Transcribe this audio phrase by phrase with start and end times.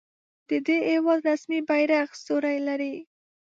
[0.49, 2.95] د دې هیواد رسمي بیرغ ستوری لري.